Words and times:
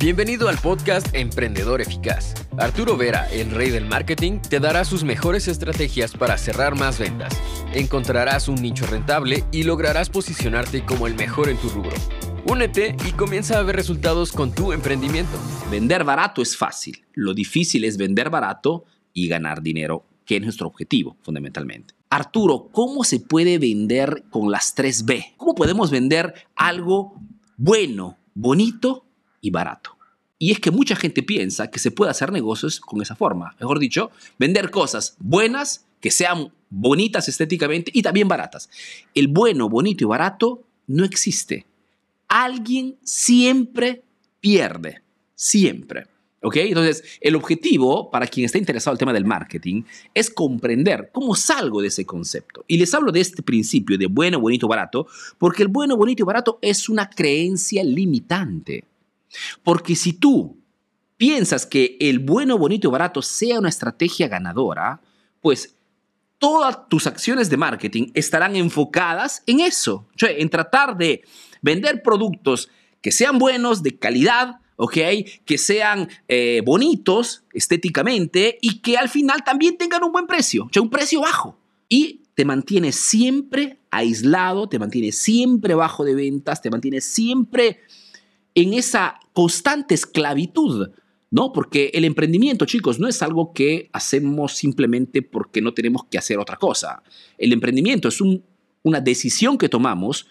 Bienvenido 0.00 0.48
al 0.48 0.56
podcast 0.58 1.12
Emprendedor 1.12 1.80
Eficaz. 1.80 2.32
Arturo 2.56 2.96
Vera, 2.96 3.28
el 3.32 3.50
rey 3.50 3.70
del 3.70 3.84
marketing, 3.84 4.38
te 4.38 4.60
dará 4.60 4.84
sus 4.84 5.02
mejores 5.02 5.48
estrategias 5.48 6.12
para 6.12 6.38
cerrar 6.38 6.76
más 6.76 7.00
ventas. 7.00 7.36
Encontrarás 7.74 8.46
un 8.46 8.62
nicho 8.62 8.86
rentable 8.86 9.42
y 9.50 9.64
lograrás 9.64 10.08
posicionarte 10.08 10.84
como 10.84 11.08
el 11.08 11.16
mejor 11.16 11.48
en 11.48 11.56
tu 11.56 11.68
rubro. 11.68 11.96
Únete 12.46 12.94
y 13.08 13.10
comienza 13.10 13.58
a 13.58 13.62
ver 13.64 13.74
resultados 13.74 14.30
con 14.30 14.54
tu 14.54 14.72
emprendimiento. 14.72 15.36
Vender 15.68 16.04
barato 16.04 16.42
es 16.42 16.56
fácil. 16.56 17.04
Lo 17.14 17.34
difícil 17.34 17.82
es 17.82 17.96
vender 17.96 18.30
barato 18.30 18.84
y 19.12 19.26
ganar 19.26 19.62
dinero, 19.62 20.04
que 20.24 20.36
es 20.36 20.42
nuestro 20.42 20.68
objetivo 20.68 21.16
fundamentalmente. 21.22 21.94
Arturo, 22.08 22.68
¿cómo 22.70 23.02
se 23.02 23.18
puede 23.18 23.58
vender 23.58 24.22
con 24.30 24.52
las 24.52 24.76
3B? 24.76 25.34
¿Cómo 25.36 25.56
podemos 25.56 25.90
vender 25.90 26.34
algo 26.54 27.20
bueno, 27.56 28.16
bonito 28.34 29.07
y 29.40 29.50
barato. 29.50 29.96
Y 30.38 30.52
es 30.52 30.60
que 30.60 30.70
mucha 30.70 30.94
gente 30.94 31.22
piensa 31.22 31.70
que 31.70 31.80
se 31.80 31.90
puede 31.90 32.10
hacer 32.10 32.30
negocios 32.30 32.80
con 32.80 33.02
esa 33.02 33.16
forma. 33.16 33.56
Mejor 33.58 33.78
dicho, 33.78 34.10
vender 34.38 34.70
cosas 34.70 35.16
buenas, 35.18 35.84
que 36.00 36.12
sean 36.12 36.52
bonitas 36.70 37.28
estéticamente 37.28 37.90
y 37.92 38.02
también 38.02 38.28
baratas. 38.28 38.70
El 39.14 39.28
bueno, 39.28 39.68
bonito 39.68 40.04
y 40.04 40.06
barato 40.06 40.62
no 40.86 41.04
existe. 41.04 41.66
Alguien 42.28 42.96
siempre 43.02 44.04
pierde. 44.40 45.02
Siempre. 45.34 46.06
¿Ok? 46.40 46.56
Entonces, 46.56 47.02
el 47.20 47.34
objetivo 47.34 48.10
para 48.10 48.28
quien 48.28 48.46
está 48.46 48.58
interesado 48.58 48.92
en 48.92 48.96
el 48.96 48.98
tema 49.00 49.12
del 49.12 49.24
marketing 49.24 49.82
es 50.14 50.30
comprender 50.30 51.10
cómo 51.12 51.34
salgo 51.34 51.82
de 51.82 51.88
ese 51.88 52.06
concepto. 52.06 52.64
Y 52.68 52.76
les 52.76 52.94
hablo 52.94 53.10
de 53.10 53.20
este 53.20 53.42
principio 53.42 53.98
de 53.98 54.06
bueno, 54.06 54.40
bonito, 54.40 54.68
barato, 54.68 55.08
porque 55.36 55.64
el 55.64 55.68
bueno, 55.68 55.96
bonito 55.96 56.22
y 56.22 56.26
barato 56.26 56.60
es 56.62 56.88
una 56.88 57.10
creencia 57.10 57.82
limitante. 57.82 58.84
Porque 59.62 59.96
si 59.96 60.12
tú 60.12 60.58
piensas 61.16 61.66
que 61.66 61.96
el 62.00 62.20
bueno, 62.20 62.58
bonito 62.58 62.88
y 62.88 62.90
barato 62.90 63.22
sea 63.22 63.58
una 63.58 63.68
estrategia 63.68 64.28
ganadora, 64.28 65.00
pues 65.40 65.76
todas 66.38 66.88
tus 66.88 67.06
acciones 67.06 67.50
de 67.50 67.56
marketing 67.56 68.06
estarán 68.14 68.56
enfocadas 68.56 69.42
en 69.46 69.60
eso, 69.60 70.08
en 70.20 70.48
tratar 70.48 70.96
de 70.96 71.22
vender 71.60 72.02
productos 72.02 72.68
que 73.02 73.12
sean 73.12 73.38
buenos, 73.38 73.82
de 73.82 73.98
calidad, 73.98 74.60
¿ok? 74.76 74.96
Que 75.44 75.58
sean 75.58 76.08
eh, 76.28 76.62
bonitos 76.64 77.44
estéticamente 77.52 78.58
y 78.62 78.80
que 78.80 78.96
al 78.96 79.08
final 79.08 79.42
también 79.44 79.76
tengan 79.76 80.04
un 80.04 80.12
buen 80.12 80.26
precio, 80.26 80.68
o 80.74 80.82
un 80.82 80.90
precio 80.90 81.20
bajo. 81.20 81.58
Y 81.88 82.22
te 82.34 82.44
mantiene 82.44 82.92
siempre 82.92 83.80
aislado, 83.90 84.68
te 84.68 84.78
mantiene 84.78 85.10
siempre 85.10 85.74
bajo 85.74 86.04
de 86.04 86.14
ventas, 86.14 86.62
te 86.62 86.70
mantiene 86.70 87.00
siempre 87.00 87.80
en 88.58 88.74
esa 88.74 89.20
constante 89.32 89.94
esclavitud, 89.94 90.90
¿no? 91.30 91.52
Porque 91.52 91.92
el 91.94 92.04
emprendimiento, 92.04 92.66
chicos, 92.66 92.98
no 92.98 93.06
es 93.06 93.22
algo 93.22 93.52
que 93.52 93.88
hacemos 93.92 94.54
simplemente 94.54 95.22
porque 95.22 95.62
no 95.62 95.74
tenemos 95.74 96.06
que 96.10 96.18
hacer 96.18 96.40
otra 96.40 96.56
cosa. 96.56 97.04
El 97.36 97.52
emprendimiento 97.52 98.08
es 98.08 98.20
una 98.82 99.00
decisión 99.00 99.58
que 99.58 99.68
tomamos 99.68 100.26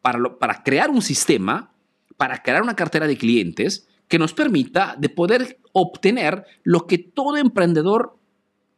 para, 0.00 0.38
para 0.38 0.62
crear 0.62 0.88
un 0.88 1.02
sistema, 1.02 1.74
para 2.16 2.42
crear 2.42 2.62
una 2.62 2.74
cartera 2.74 3.06
de 3.06 3.18
clientes 3.18 3.86
que 4.08 4.18
nos 4.18 4.32
permita 4.32 4.96
de 4.98 5.10
poder 5.10 5.60
obtener 5.72 6.46
lo 6.62 6.86
que 6.86 6.96
todo 6.96 7.36
emprendedor 7.36 8.16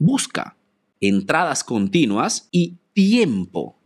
busca, 0.01 0.57
entradas 1.01 1.63
continuas 1.63 2.49
y 2.51 2.79
tiempo 2.93 3.79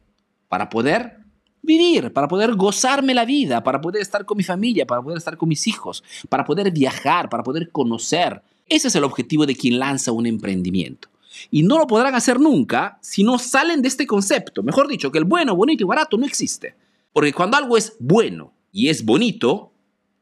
para 0.48 0.70
poder 0.70 1.23
vivir, 1.64 2.12
para 2.12 2.28
poder 2.28 2.54
gozarme 2.54 3.14
la 3.14 3.24
vida, 3.24 3.62
para 3.62 3.80
poder 3.80 4.02
estar 4.02 4.24
con 4.24 4.36
mi 4.36 4.44
familia, 4.44 4.86
para 4.86 5.02
poder 5.02 5.18
estar 5.18 5.36
con 5.36 5.48
mis 5.48 5.66
hijos, 5.66 6.04
para 6.28 6.44
poder 6.44 6.70
viajar, 6.70 7.28
para 7.28 7.42
poder 7.42 7.70
conocer. 7.70 8.42
Ese 8.68 8.88
es 8.88 8.94
el 8.94 9.04
objetivo 9.04 9.46
de 9.46 9.56
quien 9.56 9.78
lanza 9.78 10.12
un 10.12 10.26
emprendimiento. 10.26 11.08
Y 11.50 11.62
no 11.62 11.78
lo 11.78 11.86
podrán 11.86 12.14
hacer 12.14 12.40
nunca 12.40 12.98
si 13.02 13.24
no 13.24 13.38
salen 13.38 13.82
de 13.82 13.88
este 13.88 14.06
concepto. 14.06 14.62
Mejor 14.62 14.88
dicho, 14.88 15.10
que 15.10 15.18
el 15.18 15.24
bueno, 15.24 15.56
bonito 15.56 15.82
y 15.82 15.86
barato 15.86 16.16
no 16.16 16.26
existe. 16.26 16.74
Porque 17.12 17.32
cuando 17.32 17.56
algo 17.56 17.76
es 17.76 17.96
bueno 17.98 18.52
y 18.72 18.88
es 18.88 19.04
bonito, 19.04 19.72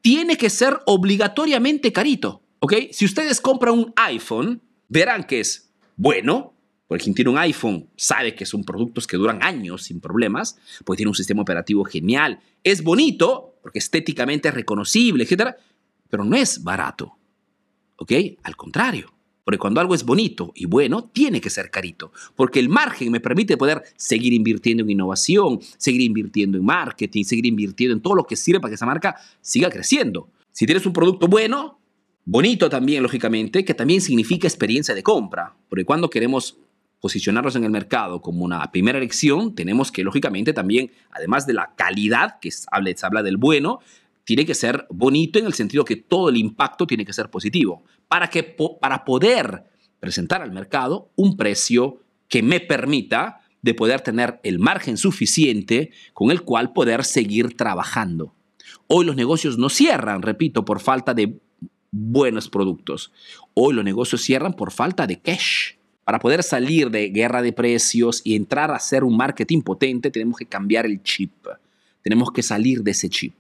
tiene 0.01 0.37
que 0.37 0.51
ser 0.51 0.81
obligatoriamente 0.87 1.93
carito. 1.93 2.43
¿Ok? 2.59 2.75
Si 2.93 3.05
ustedes 3.05 3.41
compran 3.41 3.75
un 3.75 3.93
iPhone, 3.97 4.63
verán 4.89 5.25
que 5.25 5.41
es 5.41 5.71
bueno, 5.97 6.52
porque 6.93 7.05
quien 7.05 7.15
tiene 7.15 7.31
un 7.31 7.39
iPhone 7.39 7.89
sabe 7.97 8.35
que 8.35 8.45
son 8.45 8.65
productos 8.65 9.07
que 9.07 9.17
duran 9.17 9.43
años 9.43 9.85
sin 9.85 9.99
problemas, 9.99 10.59
porque 10.85 10.99
tiene 10.99 11.09
un 11.09 11.15
sistema 11.15 11.41
operativo 11.41 11.85
genial. 11.85 12.39
Es 12.63 12.85
bonito, 12.85 13.55
porque 13.63 13.79
estéticamente 13.79 14.49
es 14.49 14.55
reconocible, 14.55 15.25
etc. 15.25 15.55
Pero 16.11 16.27
no 16.27 16.37
es 16.37 16.63
barato. 16.63 17.17
¿Ok? 17.97 18.13
Al 18.43 18.57
contrario. 18.57 19.11
Porque 19.43 19.57
cuando 19.57 19.81
algo 19.81 19.95
es 19.95 20.05
bonito 20.05 20.53
y 20.55 20.67
bueno, 20.67 21.05
tiene 21.05 21.41
que 21.41 21.49
ser 21.49 21.71
carito. 21.71 22.13
Porque 22.37 22.61
el 22.61 22.69
margen 22.69 23.11
me 23.11 23.21
permite 23.21 23.57
poder 23.57 23.83
seguir 23.97 24.35
invirtiendo 24.35 24.83
en 24.83 24.91
innovación, 24.91 25.61
seguir 25.79 26.03
invirtiendo 26.03 26.59
en 26.59 26.65
marketing, 26.67 27.25
seguir 27.25 27.47
invirtiendo 27.47 27.97
en 27.97 28.03
todo 28.03 28.17
lo 28.17 28.25
que 28.25 28.37
sirve 28.37 28.61
para 28.61 28.69
que 28.69 28.75
esa 28.75 28.85
marca 28.85 29.17
siga 29.41 29.71
creciendo. 29.71 30.29
Si 30.51 30.67
tienes 30.67 30.85
un 30.85 30.93
producto 30.93 31.27
bueno, 31.27 31.79
bonito 32.27 32.69
también, 32.69 33.03
lógicamente, 33.03 33.65
que 33.65 33.73
también 33.73 34.03
significa 34.03 34.47
experiencia 34.47 34.95
de 34.95 35.03
compra. 35.03 35.57
Porque 35.71 35.87
cuando 35.87 36.11
queremos 36.11 36.59
posicionarnos 37.03 37.57
en 37.57 37.65
el 37.65 37.71
mercado 37.71 38.23
como 38.23 38.45
una 38.45 38.71
primera 38.71 38.97
elección, 38.97 39.57
tenemos 39.57 39.91
que, 39.91 40.05
lógicamente, 40.05 40.53
también, 40.53 40.93
además 41.11 41.49
de 41.49 41.53
la 41.53 41.73
calidad, 41.75 42.39
que 42.41 42.53
se 42.53 42.65
habla, 42.71 42.93
se 42.97 43.05
habla 43.05 43.25
del 43.25 43.39
bueno, 43.39 43.81
tiene 44.23 44.47
que 44.47 44.55
ser 44.55 44.87
bonito 44.89 45.41
en 45.41 45.47
el 45.47 45.53
sentido 45.53 45.85
que 45.85 45.97
todo 45.97 46.29
el 46.29 46.37
impacto 46.37 46.87
tiene 46.87 47.05
que 47.05 47.13
ser 47.13 47.29
positivo, 47.29 47.83
para, 48.07 48.31
que, 48.31 48.45
para 48.81 49.05
poder 49.05 49.65
presentar 49.99 50.43
al 50.43 50.53
mercado 50.53 51.11
un 51.17 51.37
precio 51.37 51.99
que 52.29 52.45
me 52.45 52.61
permita 52.61 53.41
de 53.63 53.75
poder 53.75 54.01
tener 54.03 54.39
el 54.45 54.61
margen 54.61 54.97
suficiente 54.97 55.91
con 56.15 56.31
el 56.31 56.43
cual 56.43 56.73
poder 56.73 57.05
seguir 57.05 57.57
trabajando. 57.57 58.33
Hoy 58.87 59.05
los 59.05 59.17
negocios 59.17 59.59
no 59.59 59.71
cierran, 59.71 60.23
repito, 60.23 60.65
por 60.65 60.79
falta 60.79 61.15
de 61.15 61.41
buenos 61.91 62.49
productos. 62.49 63.11
Hoy 63.55 63.75
los 63.75 63.85
negocios 63.85 64.23
cierran 64.23 64.55
por 64.55 64.71
falta 64.71 65.09
de 65.09 65.21
cash. 65.21 65.82
Para 66.05 66.19
poder 66.19 66.43
salir 66.43 66.91
de 66.91 67.09
guerra 67.11 67.43
de 67.43 67.53
precios 67.53 68.21
y 68.25 68.35
entrar 68.35 68.71
a 68.71 68.77
hacer 68.77 69.05
un 69.05 69.17
marketing 69.17 69.63
potente, 69.63 70.11
tenemos 70.11 70.37
que 70.37 70.47
cambiar 70.47 70.85
el 70.87 71.03
chip. 71.03 71.47
Tenemos 72.03 72.33
que 72.33 72.43
salir 72.43 72.83
de 72.83 72.91
ese 72.91 73.09
chip. 73.09 73.35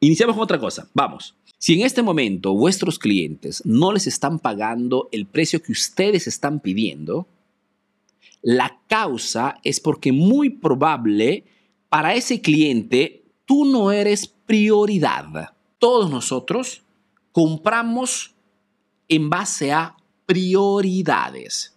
Iniciamos 0.00 0.34
con 0.34 0.44
otra 0.44 0.58
cosa. 0.58 0.88
Vamos. 0.92 1.34
Si 1.58 1.74
en 1.74 1.86
este 1.86 2.02
momento 2.02 2.54
vuestros 2.54 2.98
clientes 2.98 3.62
no 3.64 3.92
les 3.92 4.06
están 4.06 4.40
pagando 4.40 5.08
el 5.12 5.26
precio 5.26 5.62
que 5.62 5.72
ustedes 5.72 6.26
están 6.26 6.60
pidiendo, 6.60 7.28
la 8.42 8.80
causa 8.88 9.58
es 9.62 9.78
porque 9.78 10.10
muy 10.10 10.50
probable 10.50 11.44
para 11.88 12.14
ese 12.14 12.40
cliente 12.40 13.22
tú 13.46 13.64
no 13.64 13.92
eres 13.92 14.26
prioridad. 14.26 15.54
Todos 15.78 16.10
nosotros 16.10 16.82
compramos 17.30 18.34
en 19.08 19.30
base 19.30 19.72
a 19.72 19.96
prioridades. 20.26 21.74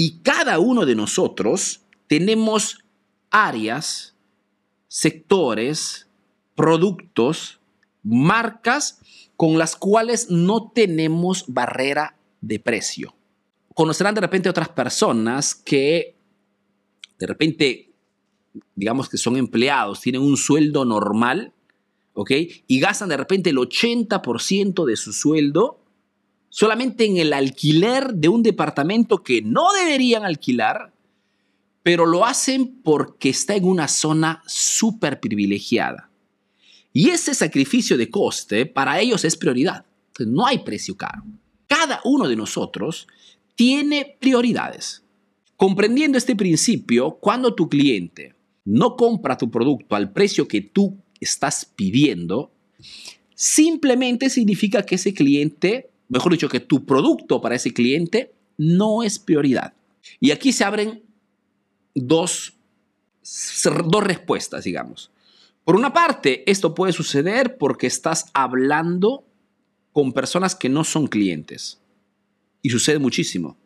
Y 0.00 0.20
cada 0.20 0.60
uno 0.60 0.86
de 0.86 0.94
nosotros 0.94 1.80
tenemos 2.06 2.84
áreas, 3.32 4.14
sectores, 4.86 6.06
productos, 6.54 7.58
marcas 8.04 9.00
con 9.34 9.58
las 9.58 9.74
cuales 9.74 10.30
no 10.30 10.70
tenemos 10.72 11.46
barrera 11.48 12.16
de 12.40 12.60
precio. 12.60 13.12
Conocerán 13.74 14.14
de 14.14 14.20
repente 14.20 14.48
otras 14.48 14.68
personas 14.68 15.56
que 15.56 16.14
de 17.18 17.26
repente, 17.26 17.90
digamos 18.76 19.08
que 19.08 19.18
son 19.18 19.36
empleados, 19.36 20.00
tienen 20.00 20.22
un 20.22 20.36
sueldo 20.36 20.84
normal, 20.84 21.52
¿ok? 22.12 22.30
Y 22.68 22.78
gastan 22.78 23.08
de 23.08 23.16
repente 23.16 23.50
el 23.50 23.56
80% 23.56 24.84
de 24.84 24.94
su 24.94 25.12
sueldo 25.12 25.80
solamente 26.48 27.04
en 27.04 27.16
el 27.16 27.32
alquiler 27.32 28.14
de 28.14 28.28
un 28.28 28.42
departamento 28.42 29.22
que 29.22 29.42
no 29.42 29.72
deberían 29.72 30.24
alquilar, 30.24 30.92
pero 31.82 32.06
lo 32.06 32.26
hacen 32.26 32.80
porque 32.82 33.30
está 33.30 33.54
en 33.54 33.64
una 33.64 33.88
zona 33.88 34.42
súper 34.46 35.20
privilegiada. 35.20 36.10
Y 36.92 37.10
ese 37.10 37.34
sacrificio 37.34 37.96
de 37.96 38.10
coste 38.10 38.66
para 38.66 39.00
ellos 39.00 39.24
es 39.24 39.36
prioridad. 39.36 39.84
no 40.18 40.46
hay 40.46 40.58
precio 40.58 40.96
caro. 40.96 41.22
Cada 41.66 42.00
uno 42.04 42.28
de 42.28 42.34
nosotros 42.34 43.06
tiene 43.54 44.16
prioridades. 44.18 45.02
Comprendiendo 45.56 46.18
este 46.18 46.34
principio, 46.34 47.18
cuando 47.20 47.54
tu 47.54 47.68
cliente 47.68 48.34
no 48.64 48.96
compra 48.96 49.38
tu 49.38 49.50
producto 49.50 49.96
al 49.96 50.12
precio 50.12 50.46
que 50.46 50.60
tú 50.60 50.96
estás 51.20 51.64
pidiendo, 51.64 52.52
simplemente 53.34 54.30
significa 54.30 54.82
que 54.82 54.96
ese 54.96 55.14
cliente 55.14 55.90
mejor 56.08 56.32
dicho, 56.32 56.48
que 56.48 56.60
tu 56.60 56.84
producto 56.84 57.40
para 57.40 57.54
ese 57.54 57.72
cliente 57.72 58.32
no 58.56 59.02
es 59.02 59.18
prioridad. 59.18 59.74
Y 60.20 60.30
aquí 60.30 60.52
se 60.52 60.64
abren 60.64 61.02
dos, 61.94 62.54
dos 63.86 64.04
respuestas, 64.04 64.64
digamos. 64.64 65.10
Por 65.64 65.76
una 65.76 65.92
parte, 65.92 66.50
esto 66.50 66.74
puede 66.74 66.92
suceder 66.92 67.58
porque 67.58 67.86
estás 67.86 68.26
hablando 68.32 69.24
con 69.92 70.12
personas 70.12 70.54
que 70.54 70.68
no 70.68 70.84
son 70.84 71.08
clientes. 71.08 71.80
Y 72.62 72.70
sucede 72.70 72.98
muchísimo. 72.98 73.56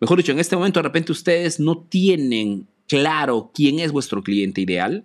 Mejor 0.00 0.18
dicho, 0.18 0.32
en 0.32 0.38
este 0.38 0.56
momento 0.56 0.78
de 0.78 0.84
repente 0.84 1.12
ustedes 1.12 1.58
no 1.58 1.78
tienen 1.78 2.68
claro 2.86 3.50
quién 3.52 3.78
es 3.78 3.92
vuestro 3.92 4.22
cliente 4.22 4.60
ideal, 4.60 5.04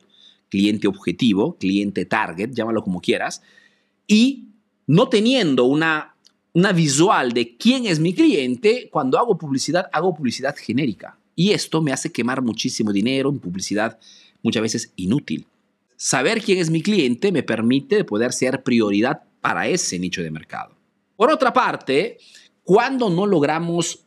cliente 0.50 0.88
objetivo, 0.88 1.58
cliente 1.58 2.06
target, 2.06 2.52
llámalo 2.54 2.84
como 2.84 3.02
quieras, 3.02 3.42
y 4.08 4.50
no 4.86 5.10
teniendo 5.10 5.66
una, 5.66 6.13
una 6.54 6.72
visual 6.72 7.32
de 7.34 7.58
quién 7.58 7.88
es 7.88 8.00
mi 8.00 8.14
cliente, 8.14 8.90
cuando 8.92 9.18
hago 9.18 9.38
publicidad, 9.38 9.90
hago 9.92 10.14
publicidad 10.14 10.56
genérica. 10.56 11.18
Y 11.36 11.52
esto 11.52 11.82
me 11.82 11.92
hace 11.92 12.12
quemar 12.12 12.42
muchísimo 12.42 12.92
dinero 12.94 13.30
en 13.30 13.40
publicidad 13.40 14.00
muchas 14.44 14.62
veces 14.62 14.94
inútil. 14.96 15.48
Saber 15.96 16.42
quién 16.42 16.60
es 16.60 16.70
mi 16.70 16.82
cliente 16.82 17.32
me 17.32 17.44
permite 17.44 18.04
poder 18.04 18.34
ser 18.34 18.62
prioridad 18.62 19.24
para 19.42 19.68
ese 19.68 19.98
nicho 19.98 20.22
de 20.22 20.30
mercado. 20.30 20.76
Por 21.16 21.32
otra 21.32 21.54
parte, 21.54 22.18
cuando 22.64 23.10
no 23.10 23.26
logramos 23.26 24.06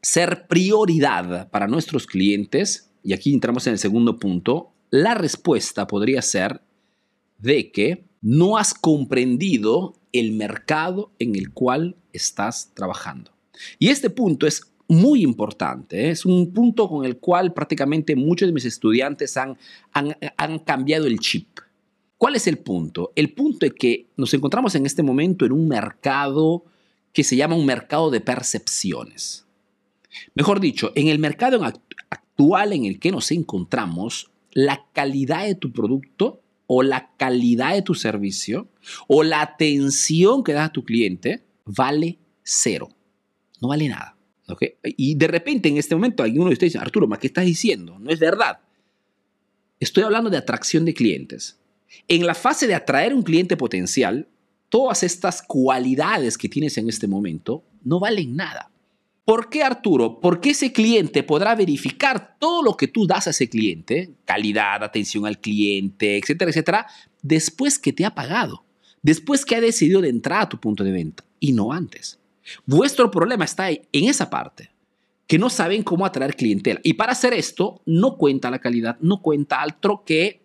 ser 0.00 0.46
prioridad 0.46 1.50
para 1.50 1.66
nuestros 1.66 2.06
clientes, 2.06 2.90
y 3.02 3.14
aquí 3.14 3.32
entramos 3.32 3.66
en 3.66 3.72
el 3.72 3.78
segundo 3.78 4.18
punto, 4.18 4.72
la 4.90 5.14
respuesta 5.14 5.86
podría 5.86 6.22
ser 6.22 6.60
de 7.38 7.70
que 7.72 8.04
no 8.20 8.58
has 8.58 8.74
comprendido 8.74 9.94
el 10.12 10.32
mercado 10.32 11.10
en 11.18 11.36
el 11.36 11.52
cual 11.52 11.96
estás 12.12 12.70
trabajando. 12.74 13.30
Y 13.78 13.88
este 13.88 14.10
punto 14.10 14.46
es 14.46 14.62
muy 14.88 15.22
importante, 15.22 16.06
¿eh? 16.06 16.10
es 16.10 16.24
un 16.26 16.52
punto 16.52 16.88
con 16.88 17.04
el 17.04 17.18
cual 17.18 17.52
prácticamente 17.52 18.16
muchos 18.16 18.48
de 18.48 18.52
mis 18.52 18.64
estudiantes 18.64 19.36
han, 19.36 19.56
han, 19.92 20.16
han 20.36 20.58
cambiado 20.58 21.06
el 21.06 21.20
chip. 21.20 21.60
¿Cuál 22.18 22.34
es 22.34 22.46
el 22.48 22.58
punto? 22.58 23.12
El 23.14 23.32
punto 23.32 23.64
es 23.66 23.72
que 23.72 24.08
nos 24.16 24.34
encontramos 24.34 24.74
en 24.74 24.84
este 24.84 25.02
momento 25.02 25.46
en 25.46 25.52
un 25.52 25.68
mercado 25.68 26.64
que 27.12 27.24
se 27.24 27.36
llama 27.36 27.56
un 27.56 27.66
mercado 27.66 28.10
de 28.10 28.20
percepciones. 28.20 29.46
Mejor 30.34 30.60
dicho, 30.60 30.92
en 30.96 31.08
el 31.08 31.18
mercado 31.18 31.64
actual 31.64 32.72
en 32.72 32.84
el 32.84 32.98
que 32.98 33.12
nos 33.12 33.30
encontramos, 33.30 34.30
la 34.52 34.84
calidad 34.92 35.46
de 35.46 35.54
tu 35.54 35.72
producto 35.72 36.39
o 36.72 36.84
la 36.84 37.10
calidad 37.16 37.74
de 37.74 37.82
tu 37.82 37.96
servicio 37.96 38.68
o 39.08 39.24
la 39.24 39.42
atención 39.42 40.44
que 40.44 40.52
das 40.52 40.68
a 40.68 40.72
tu 40.72 40.84
cliente 40.84 41.42
vale 41.64 42.20
cero. 42.44 42.88
No 43.60 43.66
vale 43.66 43.88
nada. 43.88 44.16
Y 44.84 45.16
de 45.16 45.26
repente 45.26 45.68
en 45.68 45.78
este 45.78 45.96
momento 45.96 46.22
alguno 46.22 46.46
de 46.46 46.52
ustedes 46.52 46.74
dice, 46.74 46.80
Arturo, 46.80 47.08
¿qué 47.18 47.26
estás 47.26 47.44
diciendo? 47.44 47.98
No 47.98 48.08
es 48.08 48.20
verdad. 48.20 48.60
Estoy 49.80 50.04
hablando 50.04 50.30
de 50.30 50.36
atracción 50.36 50.84
de 50.84 50.94
clientes. 50.94 51.58
En 52.06 52.24
la 52.24 52.36
fase 52.36 52.68
de 52.68 52.76
atraer 52.76 53.14
un 53.14 53.24
cliente 53.24 53.56
potencial, 53.56 54.28
todas 54.68 55.02
estas 55.02 55.42
cualidades 55.42 56.38
que 56.38 56.48
tienes 56.48 56.78
en 56.78 56.88
este 56.88 57.08
momento 57.08 57.64
no 57.82 57.98
valen 57.98 58.36
nada. 58.36 58.69
¿Por 59.30 59.48
qué, 59.48 59.62
Arturo? 59.62 60.18
Porque 60.18 60.50
ese 60.50 60.72
cliente 60.72 61.22
podrá 61.22 61.54
verificar 61.54 62.36
todo 62.40 62.64
lo 62.64 62.76
que 62.76 62.88
tú 62.88 63.06
das 63.06 63.28
a 63.28 63.30
ese 63.30 63.48
cliente, 63.48 64.16
calidad, 64.24 64.82
atención 64.82 65.24
al 65.24 65.38
cliente, 65.38 66.18
etcétera, 66.18 66.50
etcétera, 66.50 66.86
después 67.22 67.78
que 67.78 67.92
te 67.92 68.04
ha 68.04 68.12
pagado, 68.12 68.64
después 69.02 69.44
que 69.44 69.54
ha 69.54 69.60
decidido 69.60 70.00
de 70.00 70.08
entrar 70.08 70.42
a 70.42 70.48
tu 70.48 70.58
punto 70.58 70.82
de 70.82 70.90
venta 70.90 71.24
y 71.38 71.52
no 71.52 71.72
antes. 71.72 72.18
Vuestro 72.66 73.08
problema 73.08 73.44
está 73.44 73.70
en 73.70 73.84
esa 73.92 74.28
parte, 74.30 74.72
que 75.28 75.38
no 75.38 75.48
saben 75.48 75.84
cómo 75.84 76.04
atraer 76.04 76.34
clientela. 76.34 76.80
Y 76.82 76.94
para 76.94 77.12
hacer 77.12 77.32
esto, 77.32 77.82
no 77.86 78.16
cuenta 78.16 78.50
la 78.50 78.58
calidad, 78.58 78.98
no 79.00 79.22
cuenta 79.22 79.64
otro 79.64 80.02
que, 80.04 80.42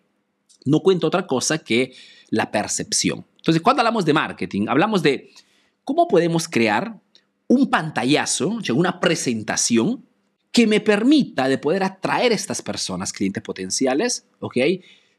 no 0.64 0.78
cuenta 0.78 1.08
otra 1.08 1.26
cosa 1.26 1.58
que 1.58 1.92
la 2.30 2.52
percepción. 2.52 3.26
Entonces, 3.38 3.60
cuando 3.60 3.80
hablamos 3.80 4.04
de 4.04 4.12
marketing, 4.12 4.66
hablamos 4.68 5.02
de 5.02 5.32
cómo 5.82 6.06
podemos 6.06 6.46
crear 6.46 7.00
un 7.48 7.70
pantallazo, 7.70 8.58
una 8.74 9.00
presentación 9.00 10.04
que 10.50 10.66
me 10.66 10.80
permita 10.80 11.48
de 11.48 11.58
poder 11.58 11.82
atraer 11.82 12.32
a 12.32 12.34
estas 12.34 12.62
personas, 12.62 13.12
clientes 13.12 13.42
potenciales, 13.42 14.26
¿ok? 14.40 14.56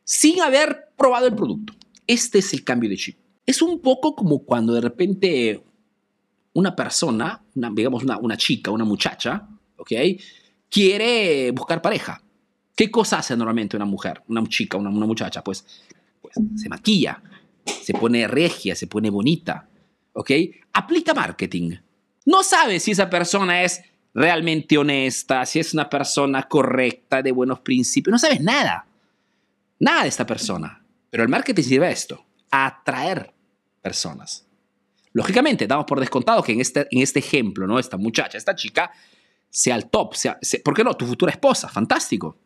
Sin 0.04 0.42
haber 0.42 0.90
probado 0.98 1.28
el 1.28 1.36
producto. 1.36 1.74
Este 2.08 2.40
es 2.40 2.54
el 2.54 2.64
cambio 2.64 2.90
de 2.90 2.98
chip. 2.98 3.18
Es 3.46 3.62
un 3.62 3.80
poco 3.80 4.16
como 4.16 4.40
cuando 4.40 4.74
de 4.74 4.82
repente 4.82 5.64
una 6.54 6.76
persona, 6.76 7.44
digamos 7.54 8.04
una, 8.04 8.18
una 8.18 8.36
chica, 8.36 8.72
una 8.72 8.84
muchacha, 8.84 9.48
¿ok? 9.78 9.92
Quiere 10.70 11.52
buscar 11.52 11.82
pareja. 11.82 12.22
¿Qué 12.76 12.90
cosa 12.92 13.20
hace 13.20 13.38
normalmente 13.38 13.76
una 13.76 13.86
mujer, 13.86 14.24
una 14.28 14.44
chica, 14.48 14.78
una, 14.78 14.90
una 14.90 15.06
muchacha? 15.06 15.44
Pues, 15.44 15.66
pues 16.22 16.36
se 16.56 16.68
maquilla, 16.68 17.22
se 17.64 17.94
pone 17.94 18.28
regia, 18.28 18.76
se 18.76 18.88
pone 18.88 19.10
bonita, 19.10 19.70
¿ok? 20.14 20.32
Aplica 20.74 21.14
marketing. 21.14 21.76
No 22.28 22.44
sabe 22.44 22.82
si 22.82 22.92
esa 22.92 23.10
persona 23.10 23.64
es 23.64 23.82
realmente 24.14 24.78
honesta, 24.78 25.46
si 25.46 25.60
es 25.60 25.74
una 25.74 25.90
persona 25.90 26.44
correcta, 26.44 27.22
de 27.22 27.32
buenos 27.32 27.62
principios, 27.62 28.12
no 28.12 28.20
sabes 28.20 28.42
nada. 28.42 28.86
Nada 29.80 30.04
de 30.04 30.10
esta 30.10 30.26
persona. 30.26 30.84
Pero 31.10 31.24
el 31.24 31.30
marketing 31.30 31.64
sirve 31.64 31.88
a 31.88 31.92
esto, 31.92 32.26
a 32.52 32.66
atraer 32.66 33.34
personas. 33.82 34.46
Lógicamente, 35.14 35.68
damos 35.68 35.86
por 35.86 36.02
descontado 36.02 36.44
que 36.44 36.52
en 36.52 36.60
este, 36.60 36.86
en 36.92 37.02
este 37.02 37.20
ejemplo, 37.20 37.66
¿no? 37.66 37.80
Esta 37.80 37.96
muchacha, 37.96 38.38
esta 38.38 38.54
chica, 38.54 38.92
sea 39.50 39.78
el 39.78 39.90
top, 39.90 40.14
sea, 40.14 40.38
¿por 40.66 40.74
qué 40.74 40.84
no? 40.84 40.96
Tu 40.96 41.06
futura 41.06 41.32
esposa, 41.32 41.70
fantástico. 41.70 42.38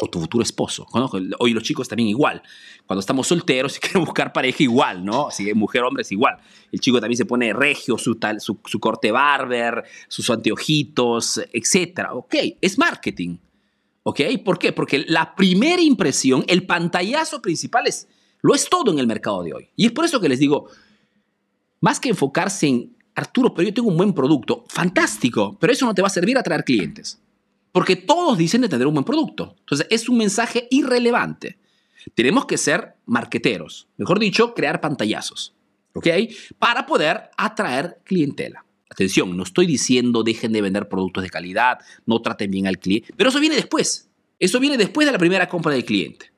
O 0.00 0.08
tu 0.08 0.20
futuro 0.20 0.42
esposo. 0.42 0.86
Hoy 1.38 1.52
los 1.52 1.62
chicos 1.62 1.88
también 1.88 2.08
igual. 2.08 2.42
Cuando 2.86 3.00
estamos 3.00 3.26
solteros 3.26 3.76
y 3.78 3.80
quieren 3.80 4.04
buscar 4.04 4.32
pareja 4.32 4.62
igual, 4.62 5.04
¿no? 5.04 5.30
Si 5.30 5.52
mujer 5.54 5.82
hombre 5.82 6.02
es 6.02 6.12
igual. 6.12 6.36
El 6.70 6.80
chico 6.80 7.00
también 7.00 7.16
se 7.16 7.24
pone 7.24 7.52
regio, 7.52 7.98
su, 7.98 8.16
tal, 8.16 8.40
su, 8.40 8.58
su 8.64 8.78
corte 8.78 9.10
barber, 9.10 9.84
sus 10.08 10.30
anteojitos, 10.30 11.40
etc. 11.52 12.08
Ok, 12.12 12.34
es 12.60 12.78
marketing. 12.78 13.38
¿Ok? 14.04 14.20
¿Por 14.44 14.58
qué? 14.58 14.72
Porque 14.72 15.04
la 15.08 15.34
primera 15.34 15.82
impresión, 15.82 16.44
el 16.46 16.64
pantallazo 16.64 17.42
principal 17.42 17.86
es, 17.86 18.08
lo 18.40 18.54
es 18.54 18.68
todo 18.68 18.92
en 18.92 18.98
el 18.98 19.06
mercado 19.06 19.42
de 19.42 19.52
hoy. 19.52 19.70
Y 19.76 19.86
es 19.86 19.92
por 19.92 20.04
eso 20.04 20.20
que 20.20 20.28
les 20.28 20.38
digo, 20.38 20.68
más 21.80 22.00
que 22.00 22.08
enfocarse 22.08 22.68
en, 22.68 22.98
Arturo, 23.18 23.52
pero 23.52 23.68
yo 23.68 23.74
tengo 23.74 23.88
un 23.88 23.96
buen 23.96 24.12
producto, 24.12 24.64
fantástico, 24.68 25.56
pero 25.58 25.72
eso 25.72 25.84
no 25.84 25.92
te 25.92 26.02
va 26.02 26.06
a 26.06 26.10
servir 26.10 26.38
a 26.38 26.42
traer 26.42 26.62
clientes. 26.62 27.20
Porque 27.72 27.96
todos 27.96 28.38
dicen 28.38 28.62
de 28.62 28.68
tener 28.68 28.86
un 28.86 28.94
buen 28.94 29.04
producto. 29.04 29.56
Entonces, 29.60 29.86
es 29.90 30.08
un 30.08 30.18
mensaje 30.18 30.68
irrelevante. 30.70 31.58
Tenemos 32.14 32.46
que 32.46 32.56
ser 32.56 32.94
marqueteros, 33.06 33.88
mejor 33.96 34.18
dicho, 34.18 34.54
crear 34.54 34.80
pantallazos, 34.80 35.54
¿ok? 35.92 36.06
Para 36.58 36.86
poder 36.86 37.30
atraer 37.36 38.00
clientela. 38.04 38.64
Atención, 38.90 39.36
no 39.36 39.42
estoy 39.42 39.66
diciendo 39.66 40.22
dejen 40.22 40.52
de 40.52 40.62
vender 40.62 40.88
productos 40.88 41.22
de 41.22 41.30
calidad, 41.30 41.78
no 42.06 42.22
traten 42.22 42.50
bien 42.50 42.66
al 42.66 42.78
cliente, 42.78 43.12
pero 43.16 43.30
eso 43.30 43.40
viene 43.40 43.56
después. 43.56 44.08
Eso 44.38 44.60
viene 44.60 44.76
después 44.76 45.06
de 45.06 45.12
la 45.12 45.18
primera 45.18 45.48
compra 45.48 45.72
del 45.72 45.84
cliente. 45.84 46.32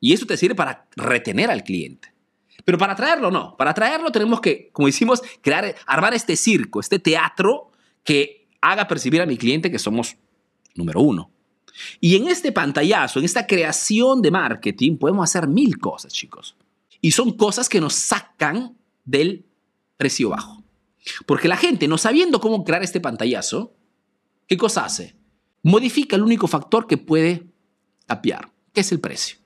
Y 0.00 0.12
eso 0.12 0.26
te 0.26 0.36
sirve 0.36 0.54
para 0.54 0.86
retener 0.96 1.50
al 1.50 1.64
cliente. 1.64 2.12
Pero 2.64 2.78
para 2.78 2.94
traerlo, 2.94 3.30
no. 3.30 3.56
Para 3.56 3.74
traerlo 3.74 4.10
tenemos 4.10 4.40
que, 4.40 4.70
como 4.72 4.86
decimos, 4.86 5.22
crear, 5.40 5.74
armar 5.86 6.14
este 6.14 6.36
circo, 6.36 6.80
este 6.80 6.98
teatro 6.98 7.70
que 8.02 8.48
haga 8.60 8.88
percibir 8.88 9.20
a 9.20 9.26
mi 9.26 9.36
cliente 9.36 9.70
que 9.70 9.78
somos 9.78 10.16
número 10.74 11.00
uno. 11.00 11.30
Y 12.00 12.16
en 12.16 12.28
este 12.28 12.52
pantallazo, 12.52 13.18
en 13.18 13.24
esta 13.24 13.46
creación 13.46 14.22
de 14.22 14.30
marketing, 14.30 14.96
podemos 14.96 15.28
hacer 15.28 15.48
mil 15.48 15.78
cosas, 15.78 16.12
chicos. 16.12 16.56
Y 17.00 17.10
son 17.10 17.32
cosas 17.32 17.68
que 17.68 17.80
nos 17.80 17.94
sacan 17.94 18.76
del 19.04 19.44
precio 19.96 20.30
bajo. 20.30 20.62
Porque 21.26 21.48
la 21.48 21.56
gente, 21.56 21.88
no 21.88 21.98
sabiendo 21.98 22.40
cómo 22.40 22.64
crear 22.64 22.82
este 22.82 23.00
pantallazo, 23.00 23.74
¿qué 24.46 24.56
cosa 24.56 24.84
hace? 24.84 25.16
Modifica 25.62 26.16
el 26.16 26.22
único 26.22 26.46
factor 26.46 26.86
que 26.86 26.96
puede 26.96 27.46
capear, 28.06 28.50
que 28.72 28.80
es 28.80 28.92
el 28.92 29.00
precio. 29.00 29.38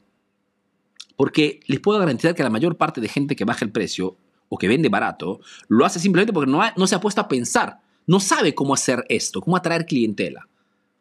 Porque 1.16 1.60
les 1.66 1.80
puedo 1.80 1.98
garantizar 1.98 2.34
que 2.34 2.42
la 2.42 2.50
mayor 2.50 2.76
parte 2.76 3.00
de 3.00 3.08
gente 3.08 3.34
que 3.34 3.44
baja 3.44 3.64
el 3.64 3.72
precio 3.72 4.18
o 4.48 4.56
que 4.56 4.68
vende 4.68 4.88
barato, 4.88 5.40
lo 5.68 5.84
hace 5.84 5.98
simplemente 5.98 6.32
porque 6.32 6.50
no, 6.50 6.60
no 6.76 6.86
se 6.86 6.94
ha 6.94 7.00
puesto 7.00 7.20
a 7.20 7.28
pensar, 7.28 7.80
no 8.06 8.20
sabe 8.20 8.54
cómo 8.54 8.72
hacer 8.72 9.04
esto, 9.08 9.40
cómo 9.40 9.56
atraer 9.56 9.84
clientela. 9.84 10.48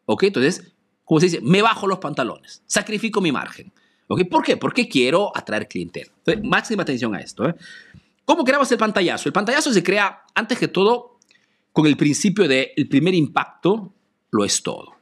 ¿Ok? 0.08 0.24
Entonces, 0.24 0.74
como 1.06 1.20
se 1.20 1.28
dice, 1.28 1.42
me 1.42 1.62
bajo 1.62 1.86
los 1.86 2.00
pantalones, 2.00 2.64
sacrifico 2.66 3.22
mi 3.22 3.32
margen. 3.32 3.72
¿Ok? 4.08 4.28
¿Por 4.28 4.44
qué? 4.44 4.58
Porque 4.58 4.90
quiero 4.90 5.32
atraer 5.38 5.68
clientela. 5.68 6.12
Entonces, 6.18 6.44
máxima 6.44 6.82
atención 6.82 7.14
a 7.14 7.20
esto. 7.20 7.48
¿eh? 7.48 7.54
¿Cómo 8.26 8.44
creamos 8.44 8.72
el 8.72 8.80
pantallazo? 8.80 9.30
El 9.30 9.34
pantallazo 9.34 9.72
se 9.72 9.84
crea, 9.84 10.24
antes 10.34 10.58
que 10.58 10.68
todo, 10.68 11.20
con 11.72 11.86
el 11.86 11.96
principio 11.96 12.48
de 12.48 12.74
el 12.76 12.90
primer 12.90 13.14
impacto 13.14 13.94
lo 14.32 14.44
es 14.44 14.64
todo. 14.64 14.96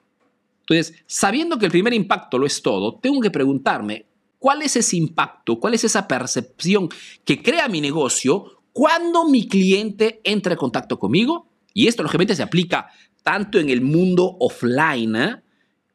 Entonces, 0.62 1.02
sabiendo 1.08 1.58
que 1.58 1.68
el 1.68 1.72
primer 1.72 1.94
impacto 1.94 2.38
lo 2.38 2.46
es 2.46 2.62
todo, 2.62 2.96
tengo 2.96 3.22
que 3.22 3.32
preguntarme, 3.32 4.08
¿Cuál 4.46 4.62
es 4.62 4.76
ese 4.76 4.98
impacto? 4.98 5.60
¿Cuál 5.60 5.74
es 5.74 5.84
esa 5.86 6.08
percepción 6.08 6.88
que 7.24 7.42
crea 7.42 7.68
mi 7.68 7.82
negocio 7.82 8.62
cuando 8.74 9.28
mi 9.28 9.48
cliente 9.48 10.22
entra 10.24 10.54
en 10.54 10.60
contacto 10.60 11.00
conmigo? 11.00 11.48
Y 11.74 11.88
esto 11.88 12.04
lógicamente 12.04 12.36
se 12.36 12.44
aplica 12.44 12.92
tanto 13.26 13.58
en 13.58 13.72
el 13.72 13.82
mundo 13.82 14.38
offline 14.40 15.16
¿eh? 15.16 15.36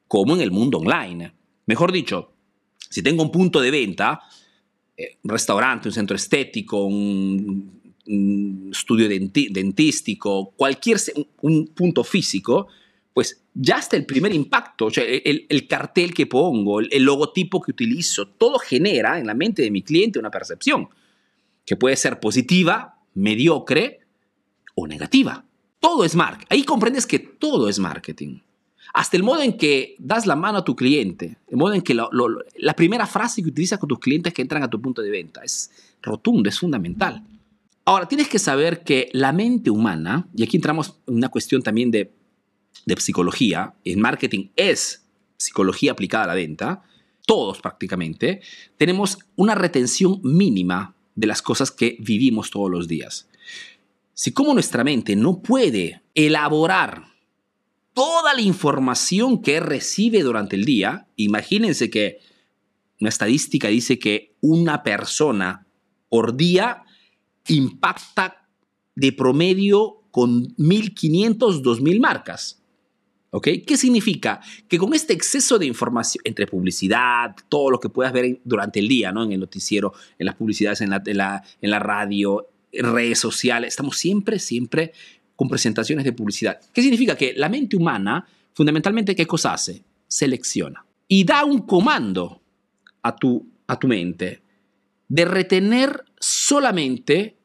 como 0.09 0.35
en 0.35 0.41
el 0.41 0.51
mundo 0.51 0.79
online. 0.79 1.33
Mejor 1.67 1.93
dicho, 1.93 2.33
si 2.77 3.05
tengo 3.05 3.23
un 3.23 3.31
punto 3.31 3.61
de 3.61 3.71
venta, 3.71 4.21
eh, 4.97 5.19
un 5.23 5.31
restaurante, 5.31 5.87
un 5.87 5.95
centro 5.95 6.17
estético, 6.17 6.85
un, 6.85 7.79
estudio 8.73 9.09
dentístico, 9.09 10.53
cualquier 10.57 10.99
un 11.43 11.69
punto 11.69 12.03
físico, 12.03 12.67
pues 13.15 13.45
ya 13.55 13.79
está 13.79 13.97
el 13.97 14.07
primer 14.07 14.35
impacto, 14.35 14.87
o 14.87 14.91
el, 14.97 15.47
el, 15.49 15.69
cartel 15.69 16.13
que 16.13 16.27
pongo, 16.27 16.81
el, 16.81 17.05
logotipo 17.05 17.63
que 17.63 17.71
utilizo, 17.71 18.27
todo 18.27 18.59
genera 18.59 19.21
en 19.21 19.29
la 19.29 19.35
mente 19.35 19.63
de 19.63 19.71
mi 19.71 19.83
cliente 19.83 20.19
una 20.19 20.33
percepción 20.33 20.89
que 21.65 21.77
puede 21.77 21.95
ser 21.95 22.19
positiva, 22.19 22.99
mediocre 23.15 24.01
o 24.75 24.89
negativa. 24.89 25.45
Todo 25.81 26.05
es 26.05 26.15
marketing. 26.15 26.47
Ahí 26.51 26.63
comprendes 26.63 27.07
que 27.07 27.19
todo 27.19 27.69
es 27.69 27.79
marketing. 27.79 28.41
Hasta 28.93 29.17
el 29.17 29.23
modo 29.23 29.43
en 29.43 29.57
que 29.57 29.97
das 29.99 30.27
la 30.27 30.37
mano 30.37 30.59
a 30.59 30.65
tu 30.65 30.77
cliente, 30.77 31.39
el 31.49 31.57
modo 31.57 31.75
en 31.75 31.83
que 31.83 31.95
la 31.95 32.75
primera 32.75 33.07
frase 33.07 33.43
que 33.43 33.49
utilizas 33.49 33.79
con 33.79 33.89
tus 33.89 34.01
clientes 34.01 34.35
que 34.35 34.43
entran 34.43 34.63
a 34.63 34.71
tu 34.71 34.81
punto 34.81 35.01
de 35.01 35.11
venta 35.11 35.43
es 35.43 35.71
rotundo, 36.03 36.49
es 36.49 36.59
fundamental. 36.59 37.25
Ahora, 37.85 38.07
tienes 38.07 38.29
que 38.29 38.39
saber 38.39 38.83
que 38.83 39.09
la 39.13 39.33
mente 39.33 39.71
humana, 39.71 40.29
y 40.35 40.43
aquí 40.43 40.57
entramos 40.57 40.99
en 41.07 41.15
una 41.15 41.29
cuestión 41.29 41.63
también 41.63 41.91
de, 41.91 42.13
de 42.85 42.97
psicología, 42.97 43.75
en 43.85 44.01
marketing 44.01 44.49
es 44.57 45.07
psicología 45.37 45.93
aplicada 45.93 46.25
a 46.25 46.29
la 46.29 46.35
venta, 46.35 46.83
todos 47.27 47.61
prácticamente, 47.61 48.43
tenemos 48.77 49.19
una 49.37 49.55
retención 49.55 50.21
mínima 50.23 50.95
de 51.15 51.27
las 51.27 51.43
cosas 51.43 51.71
que 51.71 51.97
vivimos 52.01 52.51
todos 52.51 52.71
los 52.71 52.89
días. 52.89 53.29
Si 54.21 54.33
como 54.33 54.53
nuestra 54.53 54.85
mente 54.85 55.17
no 55.17 55.41
puede 55.41 56.03
elaborar 56.15 57.07
toda 57.95 58.35
la 58.35 58.43
información 58.43 59.41
que 59.41 59.61
recibe 59.61 60.23
durante 60.23 60.57
el 60.57 60.67
día, 60.67 61.07
imagínense 61.17 61.89
que 61.89 62.19
una 63.01 63.09
estadística 63.09 63.69
dice 63.69 63.99
que 63.99 64.35
una 64.43 64.83
persona 64.83 65.67
por 66.11 66.37
día 66.37 66.83
impacta 67.49 68.47
de 68.95 69.11
promedio 69.15 70.03
con 70.11 70.55
1.500, 70.57 71.63
2.000 71.63 72.01
marcas. 72.01 72.63
¿Ok? 73.31 73.49
¿Qué 73.67 73.79
significa? 73.79 74.43
Que 74.69 74.77
con 74.77 74.93
este 74.93 75.15
exceso 75.15 75.59
de 75.59 75.65
información, 75.65 76.21
entre 76.27 76.47
publicidad, 76.47 77.35
todo 77.49 77.71
lo 77.71 77.81
que 77.81 77.89
puedas 77.89 78.13
ver 78.13 78.39
durante 78.45 78.81
el 78.81 78.89
día, 78.89 79.13
¿no? 79.13 79.25
En 79.25 79.33
el 79.33 79.41
noticiero, 79.41 79.95
en 80.19 80.27
las 80.27 80.35
publicidades, 80.35 80.83
en 80.83 80.91
la, 80.91 81.03
en 81.07 81.17
la, 81.17 81.43
en 81.63 81.71
la 81.71 81.79
radio, 81.79 82.50
redes 82.73 83.19
sociales, 83.19 83.69
estamos 83.69 83.97
siempre, 83.97 84.39
siempre 84.39 84.93
con 85.37 85.49
presentaciones 85.49 86.05
de 86.05 86.13
publicidad. 86.13 86.61
¿Qué 86.73 86.83
significa? 86.83 87.17
Que 87.17 87.35
la 87.35 87.49
mente 87.49 87.77
humana, 87.77 88.27
fundamentalmente, 88.53 89.17
¿qué 89.17 89.27
cosa 89.27 89.55
hace? 89.55 89.83
Selecciona. 90.07 90.85
Y 91.09 91.25
da 91.25 91.45
un 91.45 91.61
comando 91.61 92.43
a 93.03 93.17
tu, 93.17 93.47
a 93.67 93.79
tu 93.79 93.89
mente 93.89 94.43
de 95.09 95.25
retener 95.25 96.05
solamente 96.21 97.37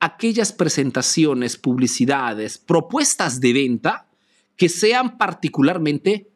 aquellas 0.00 0.52
presentaciones, 0.52 1.56
publicidades, 1.56 2.58
propuestas 2.58 3.40
de 3.40 3.52
venta 3.52 4.08
que 4.56 4.68
sean 4.68 5.16
particularmente 5.16 6.30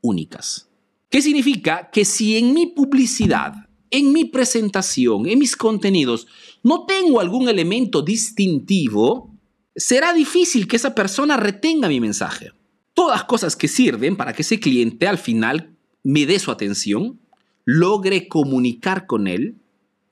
únicas. 0.00 0.68
¿Qué 1.08 1.22
significa? 1.22 1.90
Que 1.90 2.04
si 2.04 2.36
en 2.36 2.52
mi 2.52 2.66
publicidad, 2.66 3.63
en 3.90 4.12
mi 4.12 4.24
presentación, 4.24 5.26
en 5.26 5.38
mis 5.38 5.56
contenidos, 5.56 6.26
no 6.62 6.86
tengo 6.86 7.20
algún 7.20 7.48
elemento 7.48 8.02
distintivo, 8.02 9.34
será 9.76 10.12
difícil 10.12 10.66
que 10.66 10.76
esa 10.76 10.94
persona 10.94 11.36
retenga 11.36 11.88
mi 11.88 12.00
mensaje. 12.00 12.52
Todas 12.94 13.24
cosas 13.24 13.56
que 13.56 13.68
sirven 13.68 14.16
para 14.16 14.32
que 14.32 14.42
ese 14.42 14.60
cliente 14.60 15.06
al 15.06 15.18
final 15.18 15.76
me 16.02 16.26
dé 16.26 16.38
su 16.38 16.50
atención, 16.50 17.20
logre 17.64 18.28
comunicar 18.28 19.06
con 19.06 19.26
él, 19.26 19.56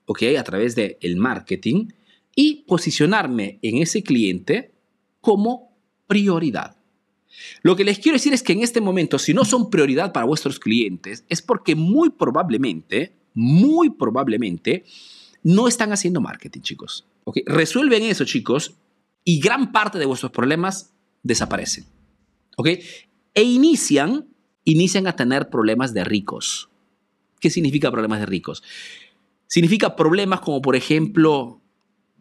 ¿ok? 0.05 0.23
A 0.37 0.43
través 0.43 0.75
del 0.75 0.97
el 1.01 1.17
marketing 1.17 1.87
y 2.35 2.63
posicionarme 2.67 3.59
en 3.61 3.77
ese 3.77 4.03
cliente 4.03 4.73
como 5.21 5.75
prioridad. 6.07 6.77
Lo 7.61 7.75
que 7.75 7.83
les 7.83 7.99
quiero 7.99 8.15
decir 8.15 8.33
es 8.33 8.43
que 8.43 8.53
en 8.53 8.61
este 8.61 8.81
momento, 8.81 9.17
si 9.19 9.33
no 9.33 9.45
son 9.45 9.69
prioridad 9.69 10.11
para 10.13 10.25
vuestros 10.25 10.59
clientes, 10.59 11.25
es 11.29 11.41
porque 11.41 11.75
muy 11.75 12.09
probablemente, 12.09 13.15
muy 13.33 13.89
probablemente, 13.89 14.85
no 15.43 15.67
están 15.67 15.91
haciendo 15.91 16.21
marketing, 16.21 16.61
chicos. 16.61 17.05
Resuelven 17.45 18.03
eso, 18.03 18.25
chicos, 18.25 18.75
y 19.23 19.39
gran 19.39 19.71
parte 19.71 19.99
de 19.99 20.05
vuestros 20.05 20.31
problemas 20.31 20.93
desaparecen. 21.23 21.85
¿Ok? 22.57 22.67
E 23.33 23.43
inician, 23.43 24.27
inician 24.63 25.07
a 25.07 25.15
tener 25.15 25.49
problemas 25.49 25.93
de 25.93 26.03
ricos. 26.03 26.69
¿Qué 27.39 27.49
significa 27.49 27.91
problemas 27.91 28.19
de 28.19 28.25
ricos? 28.25 28.63
Significa 29.47 29.95
problemas 29.95 30.41
como, 30.41 30.61
por 30.61 30.75
ejemplo, 30.75 31.61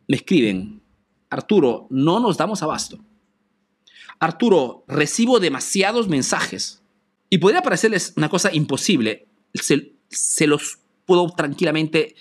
me 0.08 0.16
escriben, 0.16 0.82
Arturo, 1.30 1.86
no 1.90 2.20
nos 2.20 2.36
damos 2.36 2.62
abasto. 2.62 2.98
Arturo, 4.18 4.84
recibo 4.86 5.40
demasiados 5.40 6.08
mensajes. 6.08 6.82
Y 7.30 7.38
podría 7.38 7.62
parecerles 7.62 8.12
una 8.16 8.28
cosa 8.28 8.54
imposible. 8.54 9.26
Se, 9.54 10.46
los 10.46 10.78
puedo 11.04 11.28
tranquilamente... 11.30 12.14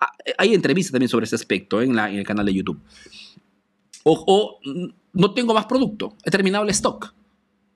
Ah, 0.00 0.12
hay 0.38 0.54
entrevistas 0.54 0.92
también 0.92 1.08
sobre 1.08 1.24
ese 1.24 1.36
aspecto 1.36 1.80
en, 1.80 1.98
en 1.98 2.16
el 2.16 2.26
canal 2.26 2.46
de 2.46 2.54
YouTube. 2.54 2.80
O, 4.04 4.60
no 5.12 5.32
tengo 5.32 5.54
más 5.54 5.66
producto, 5.66 6.16
he 6.24 6.30
terminado 6.30 6.64
el 6.64 6.70
stock. 6.70 7.14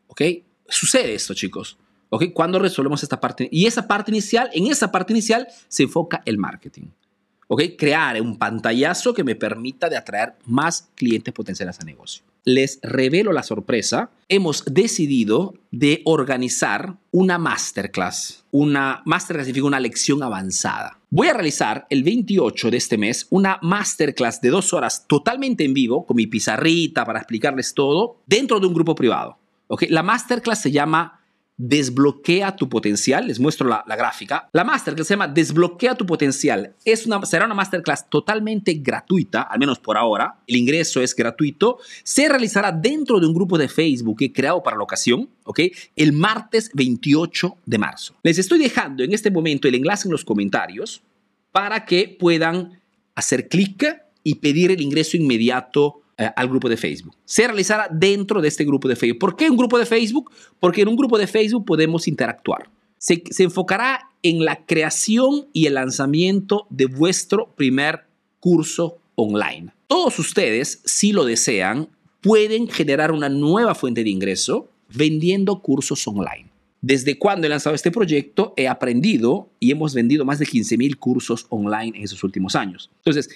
¿Ok? 0.09 0.23
Sucede 0.69 1.15
esto, 1.15 1.33
chicos. 1.33 1.79
¿Ok? 2.11 2.27
Cuando 2.35 2.59
resolvemos 2.59 3.03
esta 3.03 3.19
parte. 3.21 3.49
Y 3.51 3.67
esa 3.67 3.89
parte 3.89 4.11
inicial, 4.11 4.51
en 4.53 4.67
esa 4.67 4.93
parte 4.93 5.13
inicial 5.13 5.49
se 5.69 5.85
enfoca 5.85 6.23
el 6.27 6.37
marketing. 6.37 6.89
¿Ok? 7.47 7.63
Crear 7.79 8.21
un 8.21 8.39
pantallazo 8.39 9.15
que 9.15 9.25
me 9.25 9.37
permita 9.37 9.89
de 9.89 9.97
atraer 9.97 10.35
más 10.45 10.91
clientes 10.95 11.33
potenciales 11.33 11.81
a 11.81 11.85
negocio 11.85 12.28
les 12.49 12.81
revelo 12.83 13.33
la 13.33 13.43
sorpresa, 13.43 14.11
hemos 14.29 14.65
decidido 14.65 15.55
de 15.71 16.01
organizar 16.07 16.97
una 17.11 17.37
masterclass. 17.39 18.45
Una 18.51 19.03
masterclass 19.05 19.47
significa 19.47 19.67
una 19.67 19.81
lección 19.81 20.23
avanzada. 20.23 20.99
Voy 21.11 21.29
a 21.29 21.35
realizar 21.35 21.87
el 21.91 22.03
28 22.03 22.71
de 22.71 22.77
este 22.79 22.97
mes 22.97 23.27
una 23.31 23.59
masterclass 23.61 24.41
de 24.41 24.49
dos 24.49 24.73
horas 24.73 25.07
totalmente 25.07 25.65
en 25.65 25.75
vivo 25.75 26.07
con 26.07 26.17
mi 26.17 26.27
pizarrita 26.27 27.05
para 27.05 27.19
explicarles 27.19 27.75
todo 27.75 28.23
dentro 28.27 28.61
de 28.61 28.67
un 28.67 28.75
grupo 28.75 28.95
privado. 28.95 29.37
¿okay? 29.67 29.89
La 29.89 30.03
masterclass 30.03 30.63
se 30.63 30.71
llama 30.71 31.18
Desbloquea 31.59 32.55
tu 32.55 32.69
potencial. 32.69 33.27
Les 33.27 33.41
muestro 33.41 33.69
la, 33.69 33.85
gráfica. 33.87 34.49
La 34.53 34.65
masterclass 34.65 35.09
se 35.09 35.15
llama 35.15 35.27
Desbloquea 35.29 35.97
tu 35.97 36.07
potencial. 36.07 36.75
Es 36.85 37.05
una, 37.05 37.25
será 37.27 37.47
una 37.47 37.55
masterclass 37.55 38.09
totalmente 38.09 38.75
gratuita, 38.75 39.43
al 39.43 39.59
menos 39.59 39.81
por 39.81 39.97
ahora. 39.97 40.39
El 40.47 40.57
ingreso 40.57 41.03
es 41.03 41.15
gratuito. 41.15 41.79
Se 42.05 42.29
realizará 42.29 42.71
dentro 42.71 43.19
de 43.19 43.27
un 43.27 43.35
grupo 43.35 43.59
de 43.59 43.69
Facebook 43.69 44.19
que 44.19 44.25
he 44.27 44.33
creado 44.33 44.63
para 44.63 44.77
la 44.77 44.85
ocasión, 44.85 45.29
¿ok? 45.45 45.61
El 45.97 46.13
martes 46.13 46.71
28 46.75 47.59
de 47.67 47.79
marzo. 47.79 48.15
Les 48.23 48.39
estoy 48.39 48.61
dejando 48.61 49.03
en 49.03 49.13
este 49.13 49.31
momento 49.31 49.67
el 49.67 49.75
enlace 49.75 50.07
en 50.07 50.13
los 50.13 50.25
comentarios 50.25 51.03
para 51.51 51.85
que 51.85 52.17
puedan 52.19 52.81
hacer 53.17 53.49
clic 53.49 53.85
y 54.23 54.37
pedir 54.37 54.71
el 54.71 54.81
ingreso 54.81 55.17
inmediato 55.17 56.03
eh, 56.19 56.29
al 56.35 56.49
grupo 56.49 56.69
de 56.69 56.77
Facebook. 56.77 57.15
Se 57.25 57.47
realizará 57.47 57.89
dentro 57.91 58.41
de 58.43 58.49
este 58.49 58.65
grupo 58.65 58.89
de 58.89 58.97
Facebook. 58.97 59.19
¿Por 59.21 59.37
qué 59.37 59.49
un 59.49 59.57
grupo 59.57 59.79
de 59.79 59.87
Facebook? 59.87 60.31
Porque 60.59 60.83
en 60.83 60.89
un 60.89 60.97
grupo 60.97 61.17
de 61.17 61.27
Facebook 61.27 61.65
podemos 61.65 62.09
interactuar. 62.09 62.69
Se, 62.99 63.23
se 63.31 63.45
enfocará 63.45 64.11
en 64.23 64.45
la 64.45 64.67
creación 64.67 65.47
y 65.53 65.67
el 65.67 65.75
lanzamiento 65.75 66.67
de 66.71 66.87
vuestro 66.87 67.55
primer 67.55 68.05
curso 68.41 68.99
online. 69.15 69.73
Todos 69.87 70.19
ustedes, 70.19 70.83
si 70.85 71.13
lo 71.13 71.25
desean, 71.25 71.89
pueden 72.21 72.69
generar 72.69 73.13
una 73.13 73.29
nueva 73.29 73.75
fuente 73.75 74.03
de 74.03 74.11
ingreso 74.11 74.71
vendiendo 74.93 75.63
cursos 75.63 76.07
online. 76.09 76.51
Desde 76.81 77.19
cuando 77.19 77.47
he 77.47 77.51
lanzado 77.51 77.75
este 77.75 77.91
proyecto, 77.91 78.55
he 78.57 78.69
aprendido 78.69 79.51
y 79.59 79.73
hemos 79.73 79.95
vendido 79.95 80.25
más 80.25 80.39
de 80.39 80.47
15 80.47 80.77
mil 80.77 80.99
cursos 80.99 81.47
online 81.49 81.97
en 81.99 82.05
esos 82.05 82.23
últimos 82.23 82.55
años. 82.55 82.91
Entonces, 82.99 83.31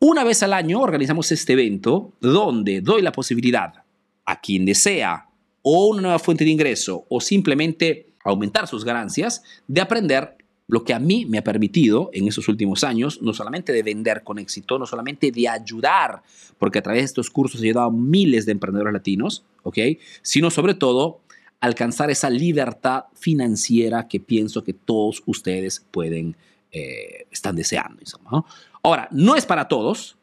una 0.00 0.24
vez 0.24 0.42
al 0.42 0.52
año 0.52 0.80
organizamos 0.80 1.32
este 1.32 1.54
evento 1.54 2.12
donde 2.20 2.80
doy 2.80 3.02
la 3.02 3.12
posibilidad 3.12 3.84
a 4.24 4.40
quien 4.40 4.64
desea 4.64 5.28
o 5.62 5.88
una 5.88 6.02
nueva 6.02 6.18
fuente 6.18 6.44
de 6.44 6.50
ingreso 6.50 7.04
o 7.08 7.20
simplemente 7.20 8.10
aumentar 8.24 8.66
sus 8.66 8.84
ganancias 8.84 9.42
de 9.66 9.80
aprender 9.80 10.36
lo 10.68 10.84
que 10.84 10.92
a 10.92 10.98
mí 10.98 11.24
me 11.24 11.38
ha 11.38 11.44
permitido 11.44 12.10
en 12.12 12.28
esos 12.28 12.46
últimos 12.48 12.84
años, 12.84 13.22
no 13.22 13.32
solamente 13.32 13.72
de 13.72 13.82
vender 13.82 14.22
con 14.22 14.38
éxito, 14.38 14.78
no 14.78 14.84
solamente 14.84 15.32
de 15.32 15.48
ayudar, 15.48 16.22
porque 16.58 16.78
a 16.78 16.82
través 16.82 17.00
de 17.00 17.06
estos 17.06 17.30
cursos 17.30 17.62
he 17.62 17.64
ayudado 17.64 17.86
a 17.86 17.90
miles 17.90 18.44
de 18.44 18.52
emprendedores 18.52 18.92
latinos, 18.92 19.44
¿ok? 19.62 19.78
Sino 20.20 20.50
sobre 20.50 20.74
todo 20.74 21.22
alcanzar 21.60 22.10
esa 22.10 22.28
libertad 22.28 23.04
financiera 23.14 24.08
que 24.08 24.20
pienso 24.20 24.62
que 24.62 24.74
todos 24.74 25.22
ustedes 25.24 25.84
pueden, 25.90 26.36
eh, 26.70 27.26
están 27.30 27.56
deseando. 27.56 28.02
¿no? 28.30 28.44
Ahora, 28.88 29.06
no 29.10 29.36
es 29.36 29.44
para 29.44 29.68
todos, 29.68 30.16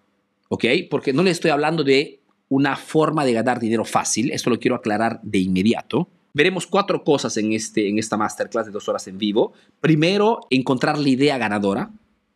¿ok? 0.50 0.66
Porque 0.90 1.14
no 1.14 1.22
le 1.22 1.30
estoy 1.30 1.52
hablando 1.52 1.84
de 1.84 2.20
una 2.50 2.76
forma 2.76 3.24
de 3.24 3.32
ganar 3.32 3.60
dinero 3.60 3.86
fácil, 3.86 4.32
esto 4.32 4.50
lo 4.50 4.58
quiero 4.58 4.76
aclarar 4.76 5.20
de 5.22 5.38
inmediato. 5.38 6.10
Veremos 6.34 6.66
cuatro 6.66 7.04
cosas 7.04 7.38
en, 7.38 7.54
este, 7.54 7.88
en 7.88 8.00
esta 8.00 8.18
masterclass 8.18 8.66
de 8.66 8.72
dos 8.72 8.90
horas 8.90 9.08
en 9.08 9.20
vivo. 9.20 9.54
Primero, 9.82 10.48
encontrar 10.50 10.98
la 10.98 11.10
idea 11.10 11.38
ganadora. 11.38 11.92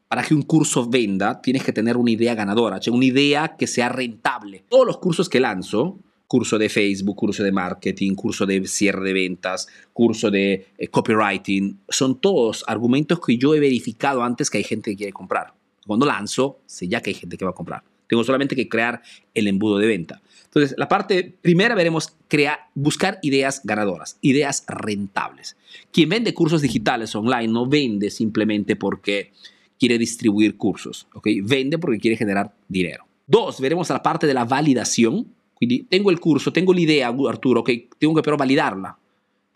para 0.08 0.22
que 0.22 0.36
un 0.36 0.44
curso 0.44 0.88
venda, 0.88 1.42
tienes 1.42 1.64
que 1.64 1.74
tener 1.74 1.98
una 1.98 2.12
idea 2.12 2.36
ganadora, 2.36 2.80
una 2.92 3.06
idea 3.06 3.56
que 3.58 3.66
sea 3.66 3.90
rentable. 3.90 4.66
Todos 4.70 4.86
los 4.86 5.00
cursos 5.00 5.30
que 5.30 5.40
lanzo, 5.40 5.98
curso 6.28 6.60
de 6.60 6.70
Facebook, 6.70 7.16
curso 7.16 7.44
de 7.44 7.52
marketing, 7.52 8.14
curso 8.14 8.46
de 8.46 8.68
cierre 8.68 9.04
de 9.04 9.14
ventas, 9.14 9.68
curso 9.94 10.30
de 10.30 10.68
eh, 10.78 10.88
copywriting, 10.90 11.80
son 11.90 12.22
todos 12.22 12.64
argumentos 12.68 13.20
que 13.20 13.36
yo 13.36 13.56
he 13.56 13.60
verificado 13.60 14.22
antes 14.22 14.52
que 14.52 14.60
hay 14.60 14.64
gente 14.64 14.92
que 14.92 14.98
quiere 14.98 15.14
comprar. 15.14 15.59
Cuando 15.90 16.06
lanzo, 16.06 16.60
sé 16.68 16.88
ya 16.88 17.02
que 17.02 17.10
hay 17.10 17.16
gente 17.16 17.36
que 17.36 17.46
va 17.46 17.50
a 17.50 17.56
comprar. 17.56 17.82
Tengo 18.08 18.24
solamente 18.24 18.56
que 18.56 18.70
crear 18.70 19.02
el 19.34 19.48
embudo 19.48 19.80
de 19.80 19.88
venta. 19.88 20.22
Entonces, 20.46 20.76
la 20.78 20.88
parte 20.88 21.36
primera 21.42 21.74
veremos 21.74 22.14
crear, 22.28 22.60
buscar 22.76 23.18
ideas 23.24 23.62
ganadoras, 23.64 24.20
ideas 24.22 24.66
rentables. 24.68 25.58
Quien 25.92 26.10
vende 26.10 26.36
cursos 26.36 26.62
digitales 26.62 27.16
online 27.16 27.48
no 27.48 27.66
vende 27.66 28.12
simplemente 28.12 28.76
porque 28.76 29.32
quiere 29.80 29.98
distribuir 29.98 30.58
cursos, 30.58 31.08
¿ok? 31.16 31.28
Vende 31.42 31.80
porque 31.80 31.98
quiere 31.98 32.18
generar 32.18 32.54
dinero. 32.68 33.06
Dos, 33.26 33.60
veremos 33.60 33.90
la 33.90 34.04
parte 34.04 34.28
de 34.28 34.36
la 34.36 34.46
validación. 34.46 35.26
tengo 35.90 36.12
el 36.12 36.20
curso, 36.20 36.54
tengo 36.54 36.72
la 36.72 36.82
idea, 36.82 37.08
Arturo, 37.28 37.62
¿ok? 37.62 37.72
Tengo 37.98 38.14
que 38.14 38.22
pero 38.22 38.38
validarla, 38.38 38.96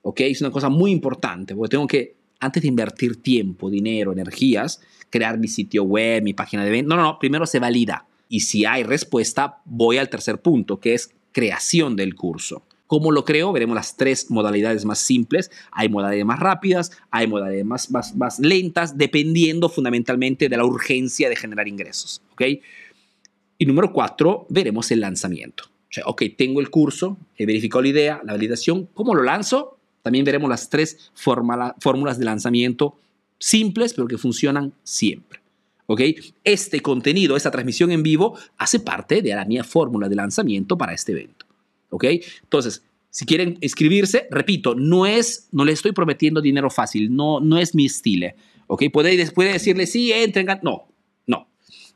¿ok? 0.02 0.22
Es 0.22 0.42
una 0.42 0.50
cosa 0.50 0.70
muy 0.70 0.90
importante, 0.90 1.56
porque 1.56 1.70
tengo 1.70 1.86
que, 1.86 2.16
antes 2.44 2.62
de 2.62 2.70
invertir 2.70 3.22
tiempo, 3.22 3.70
dinero, 3.70 4.12
energías, 4.12 4.82
crear 5.10 5.38
mi 5.38 5.48
sitio 5.48 5.84
web, 5.84 6.24
mi 6.24 6.34
página 6.34 6.64
de 6.66 6.72
venta. 6.72 6.90
No, 6.90 6.96
no, 6.96 7.04
no, 7.04 7.20
primero 7.20 7.46
se 7.46 7.60
valida. 7.60 8.06
Y 8.30 8.42
si 8.42 8.66
hay 8.66 8.84
respuesta, 8.84 9.62
voy 9.66 9.98
al 9.98 10.10
tercer 10.10 10.42
punto, 10.42 10.80
que 10.80 10.94
es 10.94 11.14
creación 11.32 11.96
del 11.96 12.16
curso. 12.16 12.64
¿Cómo 12.88 13.12
lo 13.12 13.26
creo? 13.26 13.52
Veremos 13.52 13.76
las 13.76 13.98
tres 13.98 14.30
modalidades 14.30 14.86
más 14.86 15.00
simples. 15.00 15.52
Hay 15.72 15.90
modalidades 15.90 16.26
más 16.26 16.40
rápidas, 16.40 16.92
hay 17.12 17.28
modalidades 17.28 17.66
más, 17.66 17.92
más, 17.92 18.16
más 18.16 18.40
lentas, 18.40 18.98
dependiendo 18.98 19.70
fundamentalmente 19.70 20.50
de 20.50 20.58
la 20.58 20.66
urgencia 20.66 21.30
de 21.30 21.36
generar 21.36 21.68
ingresos. 21.68 22.22
¿ok? 22.34 22.42
Y 23.58 23.66
número 23.66 23.94
cuatro, 23.94 24.46
veremos 24.50 24.92
el 24.92 25.00
lanzamiento. 25.00 25.66
O 25.66 25.94
sea, 25.94 26.04
ok, 26.08 26.24
tengo 26.38 26.60
el 26.60 26.70
curso, 26.70 27.18
he 27.38 27.46
verificado 27.46 27.84
la 27.84 27.88
idea, 27.88 28.22
la 28.26 28.34
validación. 28.34 28.90
¿Cómo 28.94 29.16
lo 29.16 29.24
lanzo? 29.24 29.78
También 30.04 30.26
veremos 30.26 30.50
las 30.50 30.70
tres 30.70 31.12
fórmulas 31.16 32.20
de 32.20 32.26
lanzamiento 32.26 33.00
simples, 33.40 33.94
pero 33.94 34.08
que 34.08 34.18
funcionan 34.18 34.74
siempre. 34.84 35.40
¿ok? 35.88 36.02
Este 36.44 36.82
contenido, 36.82 37.36
esta 37.36 37.52
transmisión 37.52 37.92
en 37.92 38.04
vivo, 38.04 38.38
hace 38.58 38.80
parte 38.80 39.22
de 39.22 39.34
la 39.34 39.46
mía 39.46 39.64
fórmula 39.64 40.08
de 40.08 40.16
lanzamiento 40.16 40.78
para 40.78 40.94
este 40.94 41.14
evento. 41.14 41.46
¿ok? 41.90 42.06
Entonces, 42.44 42.84
si 43.10 43.26
quieren 43.26 43.58
inscribirse, 43.62 44.28
repito, 44.32 44.76
no 44.76 45.06
es, 45.06 45.48
no 45.52 45.66
les 45.66 45.76
estoy 45.76 45.92
prometiendo 45.92 46.42
dinero 46.42 46.70
fácil, 46.70 47.16
no, 47.16 47.40
no 47.40 47.60
es 47.60 47.76
mi 47.76 47.86
estilo, 47.86 48.28
¿ok? 48.66 48.86
Puede, 48.92 49.32
puede 49.32 49.54
decirle, 49.54 49.86
sí, 49.86 50.12
entren, 50.12 50.48
no, 50.64 50.88
no, 51.28 51.48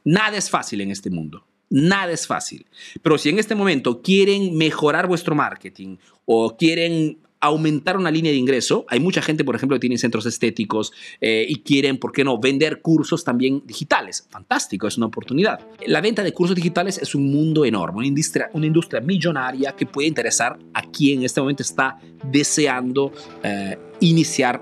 nada 0.04 0.38
es 0.38 0.50
fácil 0.50 0.82
en 0.82 0.92
este 0.92 1.10
mundo. 1.10 1.44
Nada 1.70 2.12
es 2.14 2.28
fácil. 2.28 2.66
Pero 3.02 3.18
si 3.18 3.30
en 3.30 3.40
este 3.40 3.56
momento 3.56 4.02
quieren 4.02 4.56
mejorar 4.56 5.08
vuestro 5.08 5.36
marketing 5.36 5.98
o 6.26 6.56
quieren 6.56 7.18
aumentar 7.40 7.98
una 7.98 8.12
línea 8.12 8.32
de 8.32 8.38
ingreso. 8.38 8.86
Hay 8.90 9.00
mucha 9.00 9.22
gente, 9.22 9.44
por 9.44 9.56
ejemplo, 9.56 9.76
que 9.76 9.82
tiene 9.82 9.98
centros 9.98 10.26
estéticos 10.26 10.92
eh, 11.22 11.46
y 11.48 11.58
quieren, 11.58 11.98
¿por 11.98 12.12
qué 12.12 12.24
no?, 12.24 12.40
vender 12.40 12.82
cursos 12.82 13.24
también 13.24 13.64
digitales. 13.66 14.28
Fantástico, 14.30 14.88
es 14.88 14.98
una 14.98 15.08
oportunidad. 15.08 15.60
La 15.86 16.02
venta 16.02 16.24
de 16.24 16.34
cursos 16.34 16.56
digitales 16.56 16.98
es 16.98 17.16
un 17.16 17.32
mundo 17.32 17.66
enorme, 17.66 18.00
una 18.00 18.08
industria, 18.08 18.50
una 18.54 18.66
industria 18.66 19.02
millonaria 19.02 19.76
que 19.76 19.86
puede 19.86 20.08
interesar 20.08 20.58
a 20.74 20.82
quien 20.82 21.20
en 21.20 21.26
este 21.26 21.42
momento 21.42 21.64
está 21.64 22.00
deseando 22.32 23.12
eh, 23.44 23.78
iniciar 24.00 24.62